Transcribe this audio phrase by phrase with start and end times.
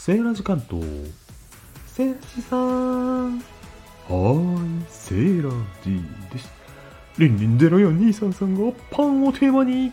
[0.00, 0.82] セーラジ関東
[1.86, 5.50] セーラジさんはーいセーラ
[5.84, 6.00] ジ
[6.32, 6.50] です。
[7.18, 9.92] リンリン0423がパンをテーマに。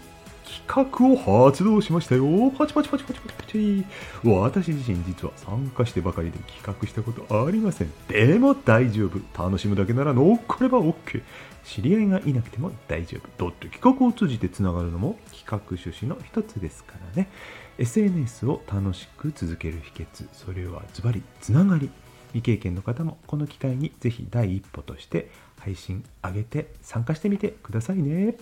[0.65, 2.51] 企画を発動しましたよ。
[2.57, 3.85] パチパチパチパチパチパチ。
[4.23, 7.91] 私自身実は参加してばかりで企画したことありません。
[8.07, 9.19] でも大丈夫。
[9.37, 11.21] 楽しむだけなら乗っかれば OK
[11.63, 13.45] 知り合いがいなくても大丈夫。
[13.45, 17.29] だって企画を通じてつながるのも企画趣旨の一つですからね。
[17.77, 20.27] SNS を楽しく続ける秘訣。
[20.31, 21.89] それはズバリつながり。
[22.33, 28.35] 未経験の方もこの機会にぜひ第一歩として配信上げて参加してみてくださいね。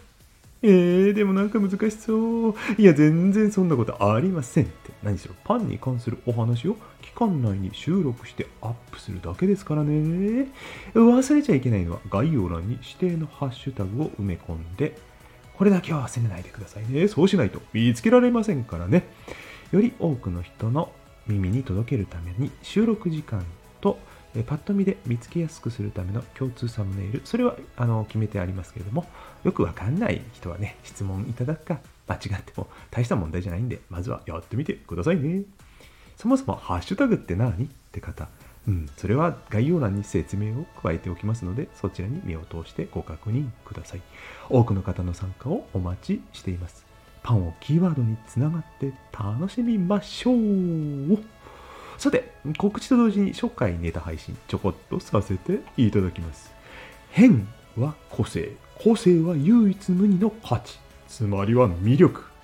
[0.67, 10.47] えー、でもなんか難しそういや全然そんなことありませんって何しろパンに関するお話を期間内に収録してアップするだけですからね
[10.95, 14.97] 忘れちゃいけないのは概要欄に指定のハッシュタグを埋め込んで
[15.55, 17.07] これだけは忘れないでくださいね。
[17.07, 19.07] そうしないと見つけられませんからね。
[19.71, 20.91] より多くの人の
[21.27, 23.45] 耳に届けるために収録時間
[23.81, 23.97] と
[24.35, 29.05] えパッと見で見つけやすくするための共通サムネイル、それはあの決めてありますけれども、
[29.43, 35.43] よくわかんない人はね、質問いただくか、間違っても大した問題じゃないんで、まずはやってみてくださいね。
[36.17, 37.65] そもそもハッシュタグって何？
[37.65, 38.27] って方、
[38.67, 44.01] うん、それは概要欄に説明を加えておきますので、そちらに目を通してご確認ください。
[44.49, 46.85] 多くの方の参加をお待ちしています。
[47.23, 51.17] パンをキーワードにつながって楽しみましょう。
[51.97, 56.53] さて、告知と同時に初回ネタ配信ちょこっとさせていただきます。
[57.11, 58.51] 変は個性、
[58.83, 62.35] 個性は唯一無二の価値、つまりは魅力。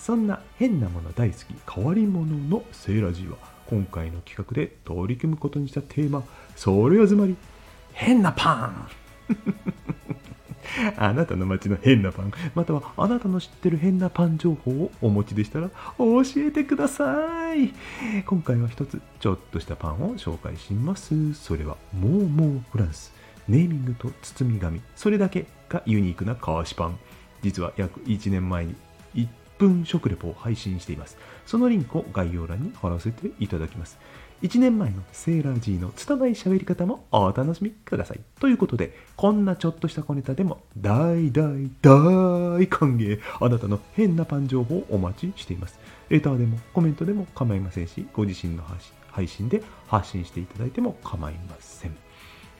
[0.00, 3.36] そんな変なもの大好き変わり者のセーラジーは
[3.68, 6.24] 今回の企画で取り組むことにしたテーマ
[6.56, 7.36] それはつまり
[7.92, 8.88] 変なパン
[10.96, 17.72] あなたの街の変なパンまたはあなたの知ってる変なパン情報をお持ちでしたら教えてください。
[18.24, 21.34] 今回は一つちょっとしたパンを紹介します。
[21.34, 23.12] それはモーモーフランス。
[23.48, 24.80] ネーミングと包み紙。
[24.94, 26.98] それだけがユニークなカーシパン。
[27.42, 28.74] 実は約1年前に
[29.60, 31.18] 分食レポを配信しています。
[31.44, 33.98] そのリンクを概要欄に貼らせていただきます。
[34.42, 38.20] 1年前のセーラー G の拙い喋り方もお楽しみください。
[38.40, 43.20] ということで、こんなちょっとした小ネタでも大大大歓迎。
[43.38, 45.78] あなたの変なパン情報をお待ちしています。
[46.08, 48.62] レターでもコメントでも構いませんし、ご自身の
[49.10, 51.96] 配信で発信していただいても構いません。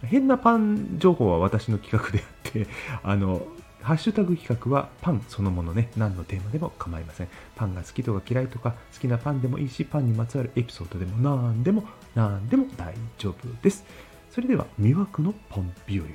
[0.03, 2.67] 変なパン情報は私の企画であって、
[3.03, 3.43] あの、
[3.82, 7.28] ハッシュタグ企画はパンそのものね、何のテーマでも構いません。
[7.56, 13.84] パンが好きとか嫌いとか、好きなパンでもいいし、パンにまつわるエピソードでも何でも、何でも大丈夫です。
[14.30, 16.08] それでは、魅惑のパン日和を。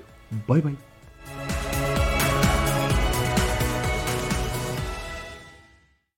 [0.47, 0.94] バイバイ。